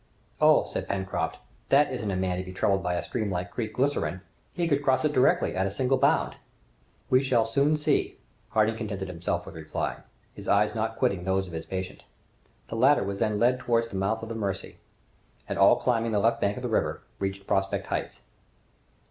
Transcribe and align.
"Oh!" 0.41 0.65
said 0.65 0.87
Pencroft, 0.87 1.37
"that 1.69 1.93
isn't 1.93 2.09
a 2.09 2.15
man 2.15 2.39
to 2.39 2.43
be 2.43 2.51
troubled 2.51 2.81
by 2.81 2.95
a 2.95 3.03
stream 3.03 3.29
like 3.29 3.51
Creek 3.51 3.73
Glycerine! 3.75 4.21
He 4.55 4.67
could 4.67 4.81
cross 4.83 5.05
it 5.05 5.13
directly, 5.13 5.55
at 5.55 5.67
a 5.67 5.69
single 5.69 5.99
bound!" 5.99 6.37
"We 7.11 7.21
shall 7.21 7.45
soon 7.45 7.77
see," 7.77 8.17
Harding 8.49 8.77
contented 8.77 9.07
himself 9.09 9.45
with 9.45 9.53
replying, 9.53 10.01
his 10.33 10.47
eyes 10.47 10.73
not 10.73 10.97
quitting 10.97 11.23
those 11.23 11.45
of 11.47 11.53
his 11.53 11.67
patient. 11.67 12.01
The 12.69 12.77
latter 12.77 13.03
was 13.03 13.19
then 13.19 13.37
led 13.37 13.59
towards 13.59 13.89
the 13.89 13.95
mouth 13.95 14.23
of 14.23 14.29
the 14.29 14.33
Mercy, 14.33 14.79
and 15.47 15.59
all 15.59 15.75
climbing 15.75 16.13
the 16.13 16.19
left 16.19 16.41
bank 16.41 16.57
of 16.57 16.63
the 16.63 16.67
river, 16.67 17.03
reached 17.19 17.45
Prospect 17.45 17.85
Heights. 17.85 18.23